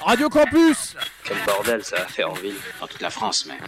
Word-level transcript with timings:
Radio 0.00 0.28
Campus 0.28 0.96
Quel 1.24 1.36
bordel 1.44 1.84
ça 1.84 1.96
va 1.96 2.06
faire 2.06 2.30
en 2.30 2.34
ville, 2.34 2.54
dans 2.80 2.86
toute 2.86 3.00
la 3.00 3.10
France 3.10 3.46
même.« 3.46 3.58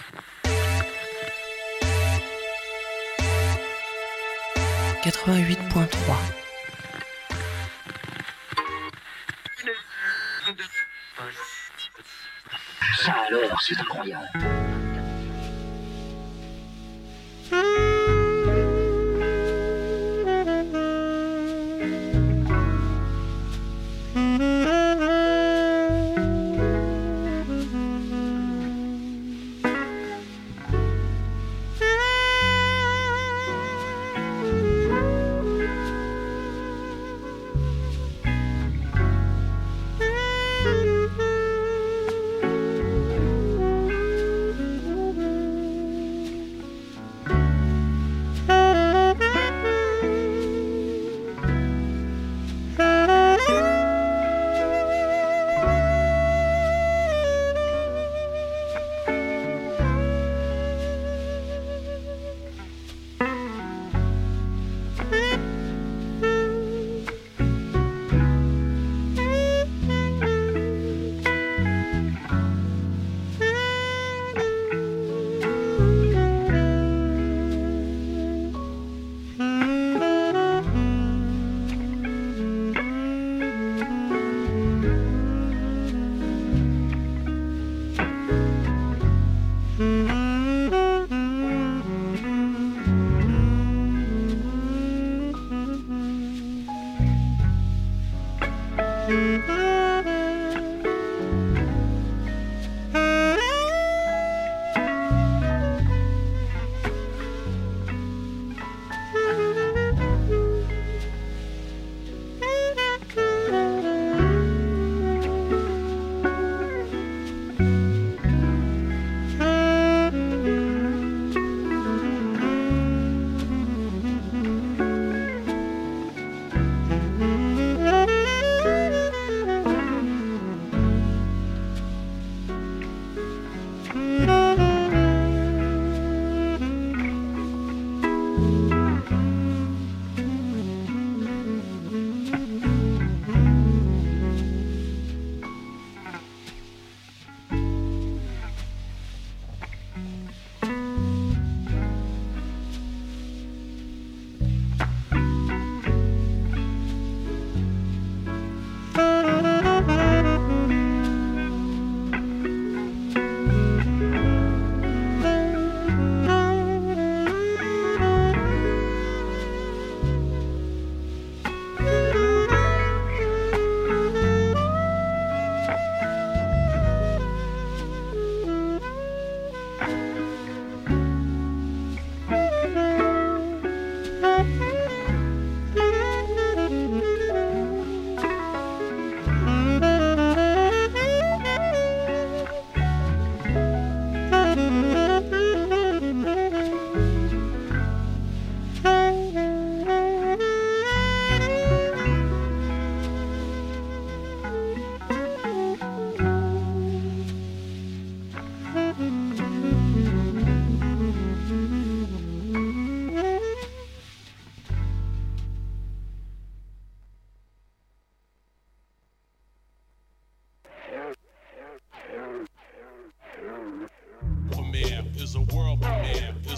88.3 5.03 5.89
Ça 13.03 13.12
alors, 13.29 13.62
c'est 13.62 13.81
incroyable. 13.81 14.70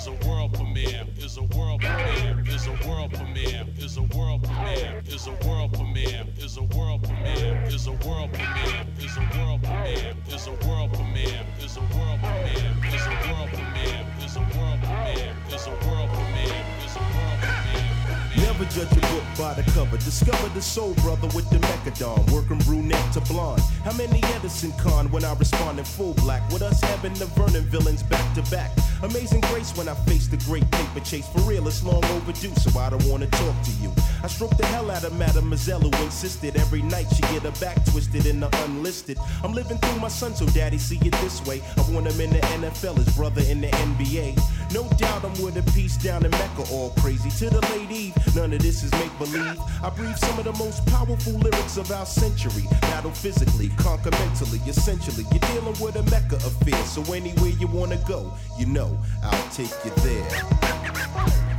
Is 0.03 0.09
a 0.09 0.29
world 0.29 0.53
premiere 0.53 1.07
is 1.17 1.37
a 1.37 1.43
world 1.57 1.81
premiere 1.81 2.43
is 2.49 2.67
a 2.67 2.89
world 2.89 3.13
premiere 3.13 3.65
is 3.79 3.97
a 3.97 4.03
world 4.03 4.43
premiere 4.43 5.01
is 5.07 5.29
a 5.29 5.33
world 5.47 5.73
premiere 5.73 6.27
is 6.39 6.57
a 6.57 6.63
world 6.77 7.03
premiere 7.05 7.63
is 7.69 7.87
a 7.87 7.93
world 7.93 8.33
premiere 8.33 8.83
is 8.99 9.17
a 9.17 9.21
world 9.39 9.63
premiere 9.63 10.17
is 10.29 10.47
a 10.49 10.51
world 10.67 10.93
premiere 10.93 11.47
is 11.61 11.77
a 11.77 11.81
world 11.81 12.21
premiere 12.21 12.67
is 12.93 13.07
a 13.07 13.11
world 13.23 13.49
premiere 13.53 14.07
is 14.25 14.37
a 14.37 14.41
world 14.41 14.81
premiere 14.83 15.37
is 15.55 15.67
a 15.67 15.71
world 15.71 16.11
premiere 16.11 16.65
is 16.85 16.97
a 16.97 17.01
world 17.01 17.39
premiere 17.41 17.92
Never 18.37 18.65
judge 18.65 18.91
a 18.93 19.01
book 19.13 19.25
by 19.39 19.55
the 19.55 19.63
cover. 19.73 19.97
Discover 19.99 20.49
the 20.55 20.63
soul 20.63 20.95
brother 21.03 21.29
with 21.37 21.49
the 21.51 21.59
Mecca 21.61 21.91
Don. 21.99 22.25
Working 22.33 22.59
brunette 22.59 23.13
to 23.13 23.21
blonde. 23.21 23.61
How 23.85 23.93
many 23.93 24.23
Edison 24.35 24.73
con 24.79 25.11
when 25.11 25.25
I 25.25 25.35
respond 25.35 25.79
in 25.79 25.85
full 25.85 26.15
black? 26.15 26.49
With 26.51 26.63
us 26.63 26.81
having 26.81 27.15
the 27.15 27.27
Vernon 27.27 27.65
villains 27.65 28.03
back 28.03 28.35
to 28.35 28.43
back. 28.51 28.71
Amazing 29.03 29.41
grace 29.43 29.77
when 29.77 29.89
I 29.89 29.95
face 30.07 30.29
the 30.29 30.39
great 30.39 30.69
paper 30.71 31.01
chase. 31.01 31.29
For 31.29 31.41
real, 31.41 31.67
it's 31.69 31.83
long 31.83 32.05
overdue, 32.05 32.55
so 32.55 32.79
I 32.79 32.89
don't 32.91 33.05
wanna 33.07 33.27
talk 33.27 33.63
to 33.65 33.71
you. 33.83 33.93
I 34.23 34.29
stroke 34.29 34.57
the 34.57 34.67
hell 34.67 34.91
out 34.91 35.05
of 35.05 35.13
Mademoiselle 35.19 35.81
who 35.81 36.05
insisted 36.05 36.57
every 36.57 36.83
night 36.83 37.07
she 37.15 37.23
get 37.23 37.43
her 37.43 37.51
back 37.61 37.85
twisted 37.87 38.27
in 38.27 38.41
the 38.41 38.49
unlisted. 38.65 39.19
I'm 39.43 39.53
living 39.53 39.77
through 39.79 40.01
my 40.01 40.09
son, 40.09 40.35
so 40.35 40.47
daddy 40.47 40.79
see 40.79 40.99
it 41.03 41.13
this 41.21 41.45
way. 41.45 41.61
I 41.77 41.81
want 41.91 42.07
him 42.07 42.21
in 42.21 42.31
the 42.31 42.39
NFL, 42.39 42.97
his 42.97 43.15
brother 43.17 43.43
in 43.43 43.61
the 43.61 43.69
NBA. 43.69 44.39
No 44.73 44.89
doubt 44.97 45.23
I'm 45.25 45.33
with 45.43 45.57
a 45.59 45.73
piece 45.73 45.97
down 45.99 46.25
in 46.25 46.31
Mecca, 46.31 46.65
all 46.73 46.91
crazy. 46.99 47.29
To 47.29 47.51
the 47.51 47.87
Eve, 47.91 48.15
none 48.35 48.55
of 48.55 48.63
this 48.63 48.83
is 48.83 48.91
make 48.93 49.19
believe. 49.19 49.59
I 49.83 49.91
breathe 49.91 50.17
some 50.17 50.39
of 50.39 50.45
the 50.45 50.53
most 50.53 50.87
powerful 50.87 51.35
lyrics 51.35 51.77
of 51.77 51.91
our 51.93 52.07
century. 52.07 52.65
Battle 52.81 53.11
physically, 53.11 53.69
conquer 53.77 54.11
mentally, 54.11 54.61
essentially. 54.67 55.27
You're 55.31 55.41
dealing 55.41 55.79
with 55.79 55.97
a 55.97 56.03
Mecca 56.11 56.37
affair, 56.37 56.83
so 56.85 57.03
anywhere 57.13 57.51
you 57.51 57.67
wanna 57.67 57.99
go, 58.09 58.33
you 58.59 58.65
know 58.67 58.99
I'll 59.23 59.51
take 59.51 59.73
you 59.85 59.91
there. 60.03 61.52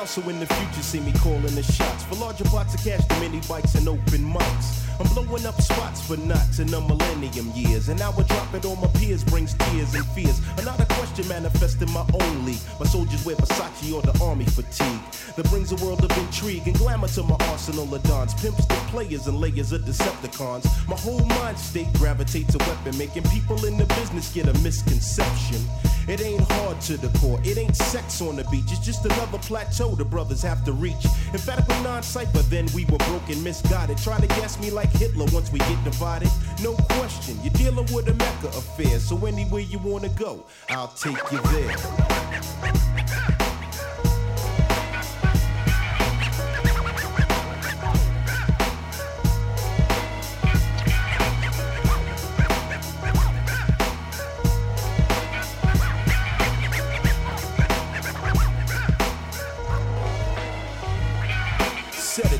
Now, 0.00 0.06
so 0.06 0.26
in 0.30 0.38
the 0.40 0.46
future, 0.46 0.82
see 0.82 1.00
me 1.00 1.12
calling 1.18 1.54
the 1.54 1.62
shots. 1.62 2.04
For 2.04 2.14
larger 2.14 2.44
pots 2.44 2.74
of 2.74 2.82
cash, 2.82 3.04
the 3.06 3.20
mini 3.20 3.40
bikes 3.46 3.74
and 3.74 3.86
open 3.86 4.24
mics. 4.32 4.79
I'm 5.00 5.08
blowing 5.14 5.46
up 5.46 5.58
spots 5.62 6.02
for 6.02 6.18
knots 6.18 6.58
in 6.58 6.66
the 6.66 6.80
millennium 6.80 7.50
years. 7.54 7.88
And 7.88 7.98
now 7.98 8.12
I 8.12 8.22
drop 8.22 8.52
it 8.54 8.66
on 8.66 8.78
my 8.80 8.88
peers 8.88 9.24
brings 9.24 9.54
tears 9.54 9.94
and 9.94 10.04
fears. 10.08 10.40
Another 10.58 10.84
question 10.84 11.26
manifesting 11.26 11.90
my 11.90 12.04
league. 12.44 12.60
My 12.78 12.86
soldiers 12.86 13.24
wear 13.24 13.36
Versace 13.36 13.94
or 13.94 14.02
the 14.02 14.16
army 14.22 14.44
fatigue. 14.44 15.00
That 15.36 15.48
brings 15.48 15.72
a 15.72 15.76
world 15.76 16.04
of 16.04 16.16
intrigue 16.18 16.66
and 16.66 16.76
glamour 16.76 17.08
to 17.08 17.22
my 17.22 17.36
arsenal 17.48 17.92
of 17.94 18.02
dons. 18.02 18.34
Pimps 18.34 18.66
the 18.66 18.74
players 18.92 19.26
and 19.26 19.40
layers 19.40 19.72
of 19.72 19.82
Decepticons. 19.82 20.66
My 20.86 20.96
whole 20.96 21.24
mind 21.24 21.58
state 21.58 21.90
gravitates 21.94 22.54
a 22.54 22.58
weapon, 22.58 22.98
making 22.98 23.22
people 23.24 23.64
in 23.64 23.78
the 23.78 23.86
business 23.86 24.32
get 24.32 24.48
a 24.48 24.58
misconception. 24.60 25.60
It 26.08 26.20
ain't 26.22 26.40
hard 26.52 26.80
to 26.82 26.96
the 26.96 27.06
core, 27.20 27.38
it 27.44 27.56
ain't 27.56 27.76
sex 27.76 28.20
on 28.20 28.36
the 28.36 28.44
beach. 28.44 28.64
It's 28.68 28.84
just 28.84 29.04
another 29.04 29.38
plateau 29.38 29.94
the 29.94 30.04
brothers 30.04 30.42
have 30.42 30.64
to 30.64 30.72
reach. 30.72 31.04
Emphatically 31.32 31.80
non-cipher, 31.82 32.42
then 32.50 32.66
we 32.74 32.84
were 32.86 32.98
broken, 32.98 33.40
misguided. 33.44 33.98
Try 33.98 34.18
to 34.18 34.26
guess 34.26 34.58
me 34.60 34.70
like 34.70 34.89
Hitler 34.92 35.26
once 35.32 35.50
we 35.52 35.58
get 35.60 35.82
divided. 35.84 36.30
No 36.62 36.74
question, 36.74 37.38
you're 37.42 37.52
dealing 37.54 37.86
with 37.94 38.08
a 38.08 38.14
Mecca 38.14 38.48
affair. 38.48 38.98
So 38.98 39.24
anywhere 39.26 39.62
you 39.62 39.78
wanna 39.78 40.08
go, 40.10 40.44
I'll 40.70 40.88
take 40.88 41.16
you 41.32 41.40
there. 41.52 41.76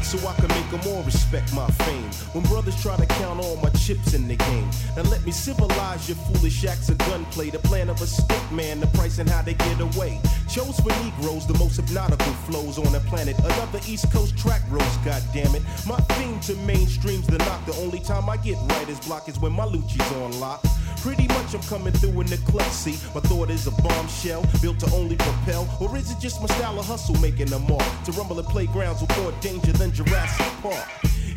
So 0.03 0.19
I 0.27 0.35
can 0.35 0.49
make 0.49 0.69
them 0.73 0.81
all 0.93 1.05
respect 1.05 1.55
my 1.55 1.69
fame. 1.69 2.10
When 2.33 2.45
brothers 2.45 2.81
try 2.81 2.97
to 2.97 3.07
count 3.07 3.41
all 3.41 3.57
my 3.57 3.71
chips 3.71 4.15
in 4.15 4.29
the 4.29 4.37
game. 4.37 4.71
Now 4.97 5.03
let 5.11 5.25
me 5.27 5.33
civilize 5.33 6.09
your 6.09 6.17
foolish 6.17 6.65
acts 6.65 6.89
of 6.89 6.99
gunplay. 6.99 7.51
The 7.51 7.59
plan 7.59 7.89
of 7.89 8.01
a 8.01 8.07
stick 8.07 8.53
man, 8.53 8.79
the 8.79 8.87
price 8.89 9.19
and 9.19 9.29
how 9.29 9.43
they 9.43 9.55
get 9.55 9.81
away. 9.81 10.21
Chose 10.49 10.79
for 10.79 10.91
Negroes, 11.03 11.47
the 11.47 11.59
most 11.59 11.77
hypnotical 11.77 12.33
flows 12.47 12.79
on 12.79 12.93
the 12.93 13.01
planet. 13.01 13.37
Another 13.41 13.81
East 13.89 14.13
Coast 14.13 14.39
track 14.39 14.63
rose, 14.71 14.97
goddammit. 14.99 15.63
My 15.89 15.97
theme 16.15 16.39
to 16.41 16.55
mainstream's 16.67 17.27
the 17.27 17.39
knock. 17.39 17.67
The 17.67 17.75
only 17.83 17.99
time 17.99 18.31
I 18.31 18.37
get 18.37 18.57
writer's 18.69 19.01
block 19.01 19.29
is 19.29 19.41
when 19.41 19.53
my 19.53 19.65
Lucci's 19.65 20.13
on 20.23 20.39
lock. 20.39 20.65
Pretty 20.99 21.27
much 21.29 21.53
I'm 21.55 21.63
coming 21.63 21.93
through 21.95 22.21
in 22.21 22.27
the 22.29 22.39
clutch 22.47 22.71
seat. 22.71 23.01
My 23.13 23.23
thought 23.23 23.51
is 23.51 23.67
a 23.67 23.73
bombshell 23.83 24.45
built 24.63 24.79
to 24.81 24.95
only 24.95 25.17
propel. 25.17 25.67
Or 25.81 25.97
is 25.97 26.13
it 26.13 26.21
just 26.21 26.41
my 26.41 26.47
style 26.47 26.79
of 26.79 26.87
hustle 26.87 27.17
making 27.17 27.53
a 27.53 27.59
mark? 27.59 28.05
To 28.05 28.13
rumble 28.13 28.39
at 28.39 28.47
playgrounds 28.47 29.01
with 29.01 29.17
more 29.19 29.33
danger 29.41 29.73
than 29.73 29.93
Jurassic 29.93 30.47
Park. 30.63 30.87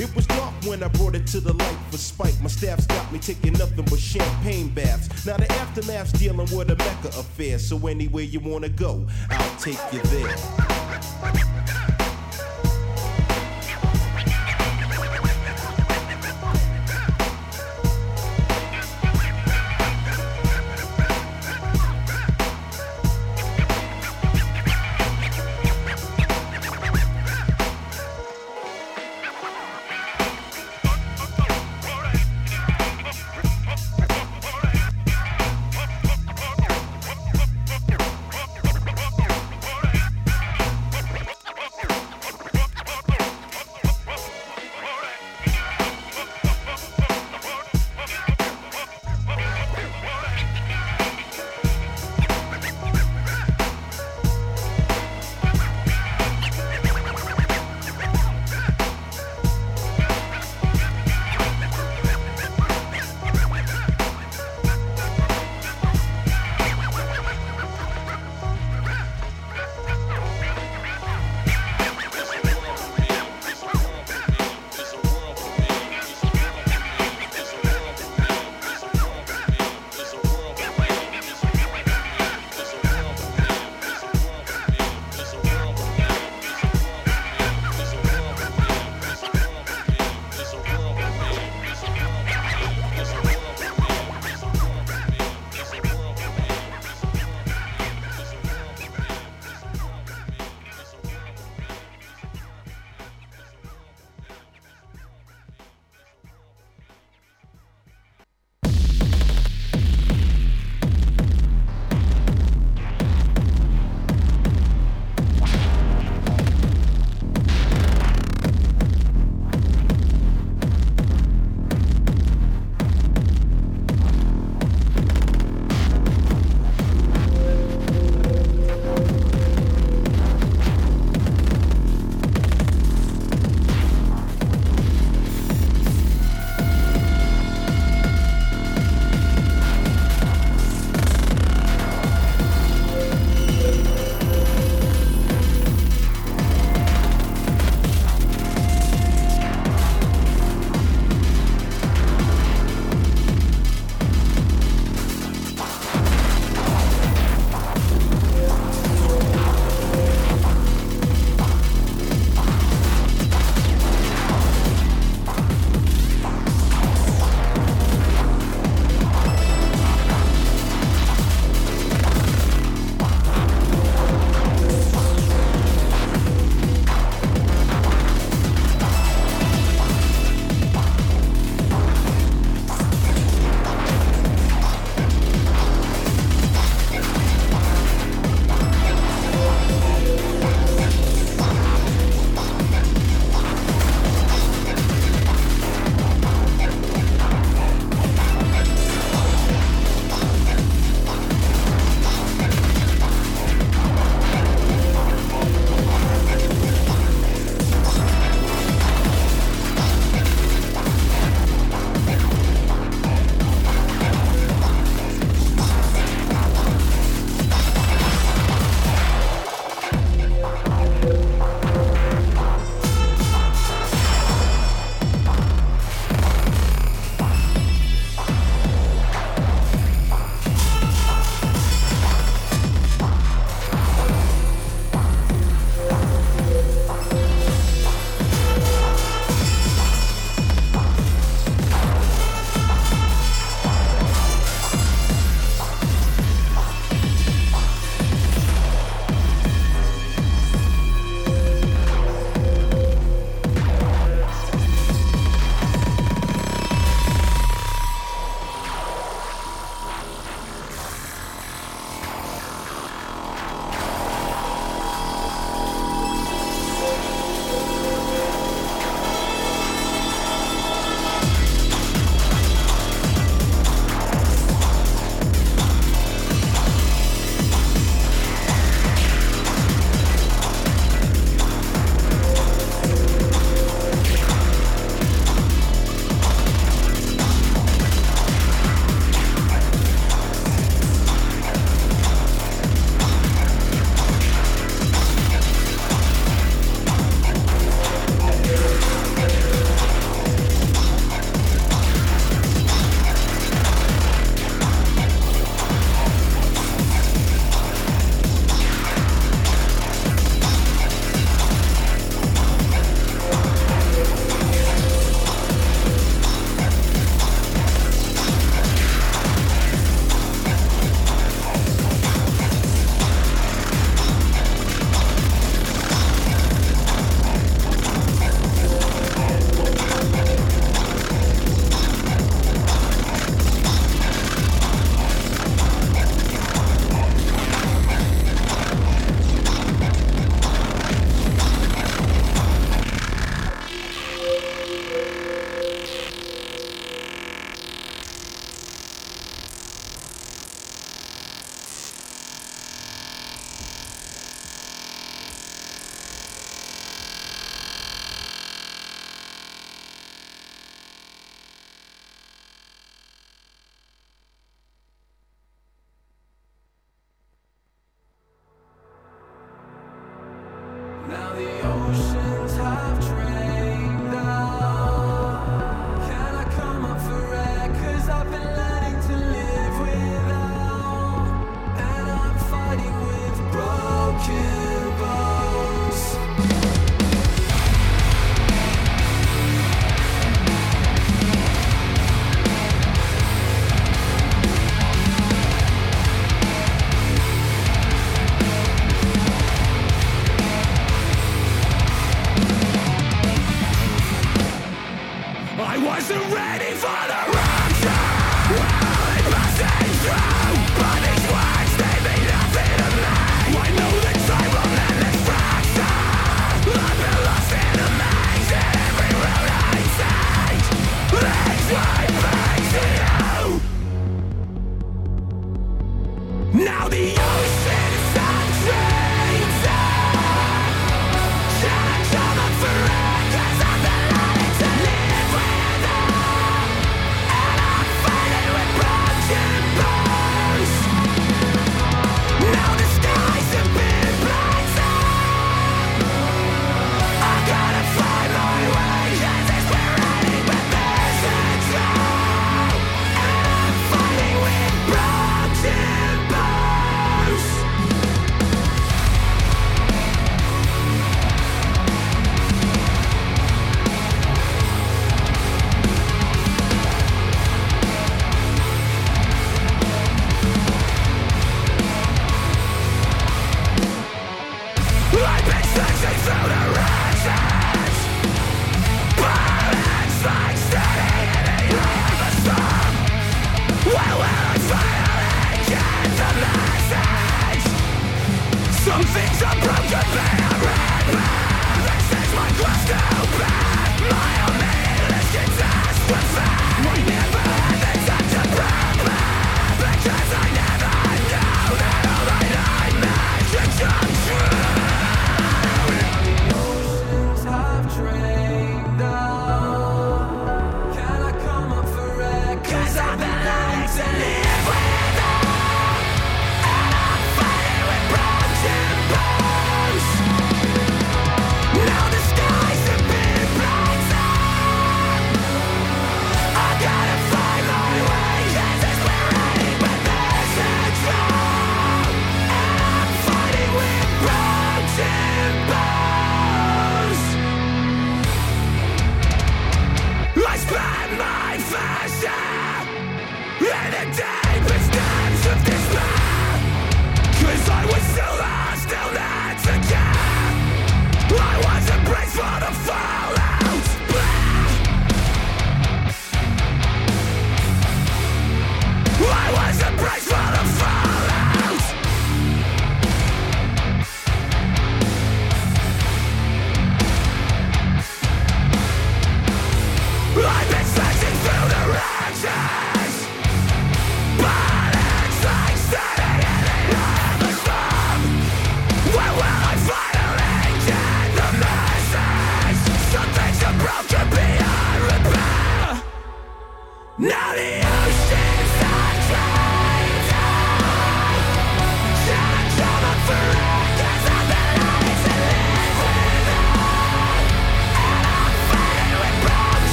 It 0.00 0.16
was 0.16 0.26
dark 0.28 0.54
when 0.64 0.82
I 0.82 0.88
brought 0.88 1.14
it 1.14 1.26
to 1.26 1.40
the 1.40 1.52
light 1.52 1.76
for 1.90 1.98
spite. 1.98 2.40
My 2.40 2.48
staff's 2.48 2.86
got 2.86 3.12
me 3.12 3.18
taking 3.18 3.52
nothing 3.52 3.84
but 3.84 3.98
champagne 3.98 4.70
baths. 4.70 5.26
Now 5.26 5.36
the 5.36 5.52
aftermath's 5.52 6.12
dealing 6.12 6.48
with 6.56 6.70
a 6.70 6.76
Mecca 6.76 7.08
affair. 7.08 7.58
So 7.58 7.86
anywhere 7.86 8.24
you 8.24 8.40
wanna 8.40 8.70
go, 8.70 9.06
I'll 9.28 9.56
take 9.58 9.78
you 9.92 10.00
there. 10.04 11.49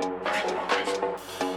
Thank 0.00 1.42
you. 1.42 1.47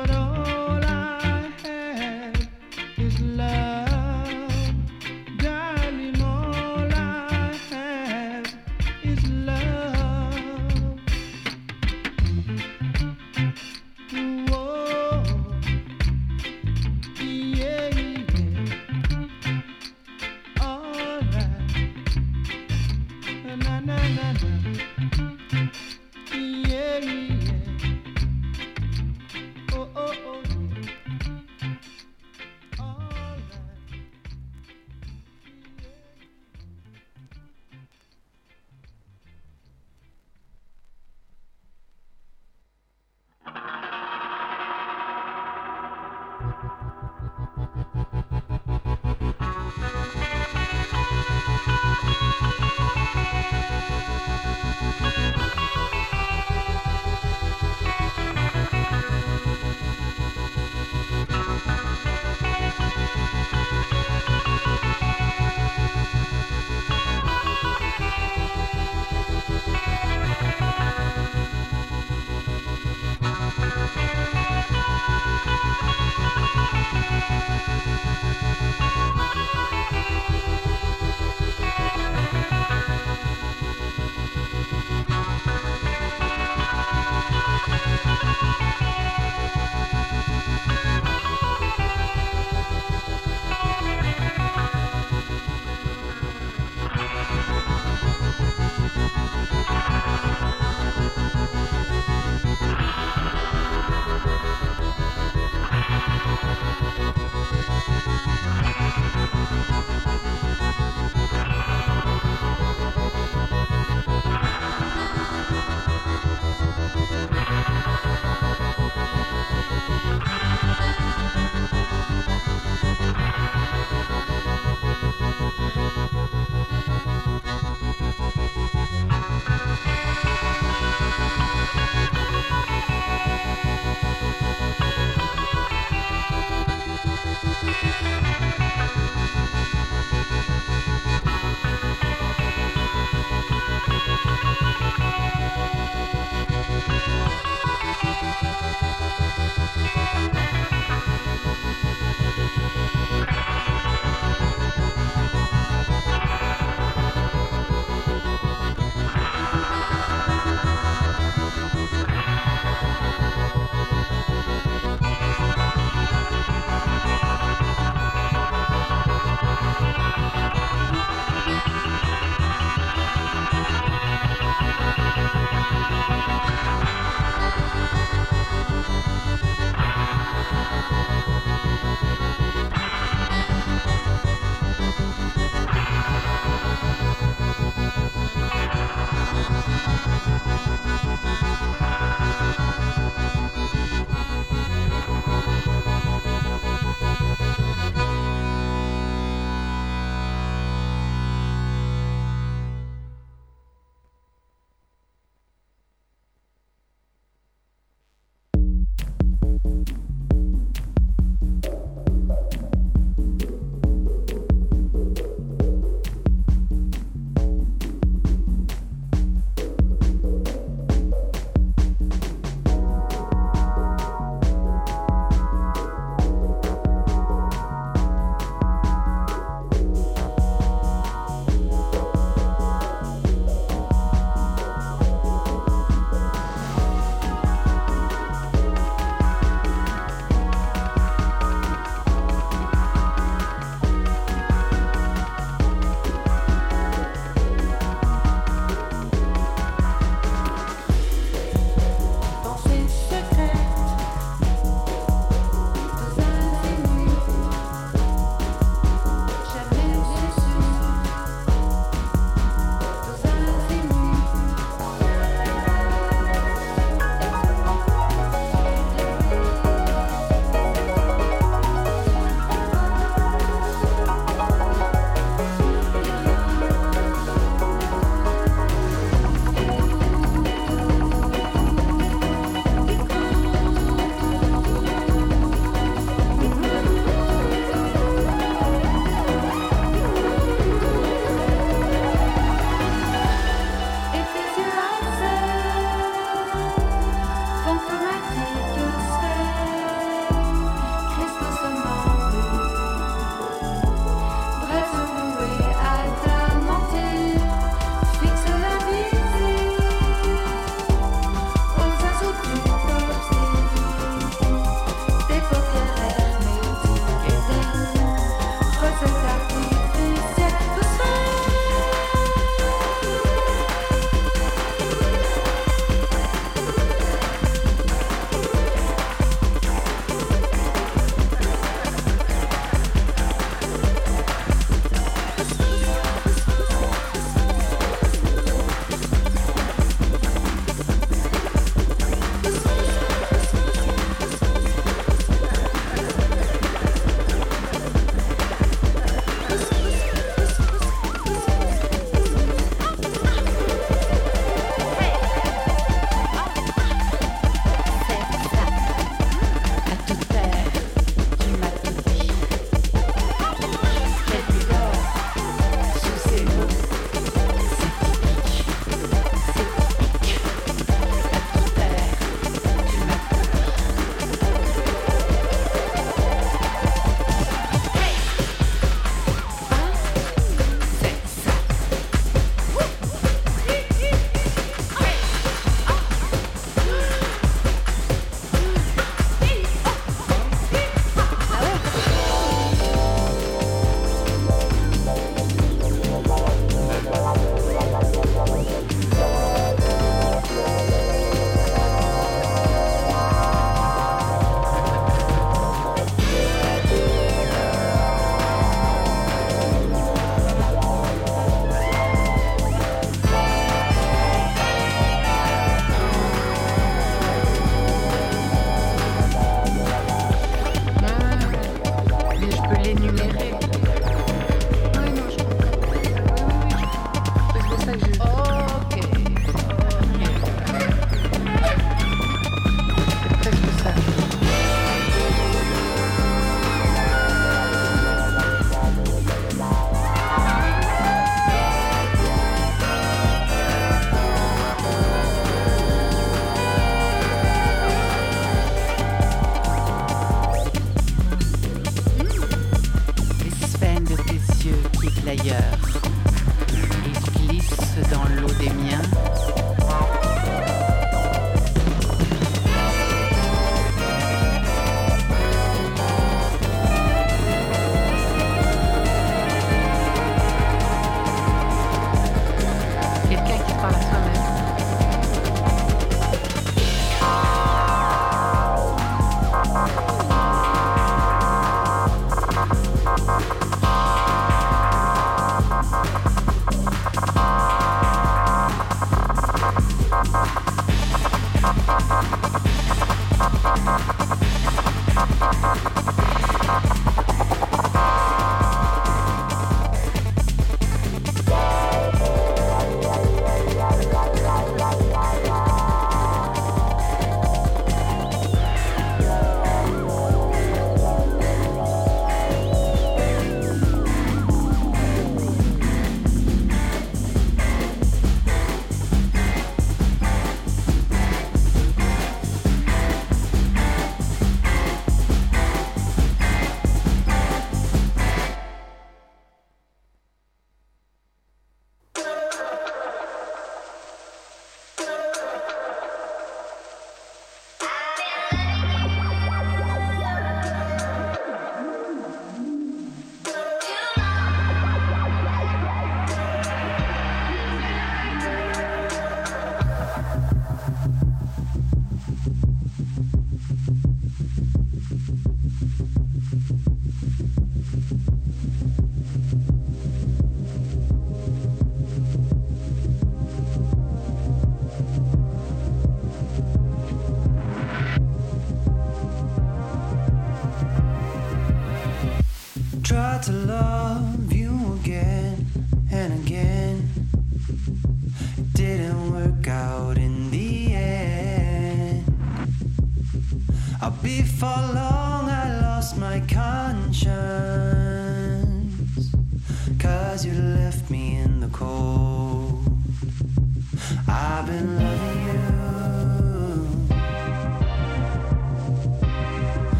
But 0.00 0.10
all 0.12 0.29